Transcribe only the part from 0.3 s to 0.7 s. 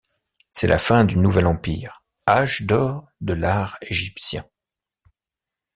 C'est